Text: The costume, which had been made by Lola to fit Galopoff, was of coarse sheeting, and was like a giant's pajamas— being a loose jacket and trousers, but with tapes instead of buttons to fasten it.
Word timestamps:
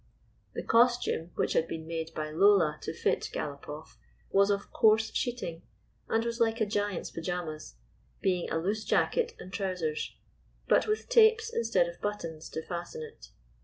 The 0.55 0.63
costume, 0.63 1.29
which 1.35 1.53
had 1.53 1.67
been 1.67 1.85
made 1.85 2.11
by 2.15 2.31
Lola 2.31 2.79
to 2.81 2.91
fit 2.91 3.29
Galopoff, 3.31 3.99
was 4.31 4.49
of 4.49 4.71
coarse 4.71 5.13
sheeting, 5.13 5.61
and 6.09 6.25
was 6.25 6.39
like 6.39 6.59
a 6.59 6.65
giant's 6.65 7.11
pajamas— 7.11 7.75
being 8.19 8.49
a 8.49 8.57
loose 8.57 8.83
jacket 8.83 9.35
and 9.37 9.53
trousers, 9.53 10.15
but 10.67 10.87
with 10.87 11.07
tapes 11.07 11.53
instead 11.53 11.87
of 11.87 12.01
buttons 12.01 12.49
to 12.49 12.63
fasten 12.63 13.03
it. 13.03 13.27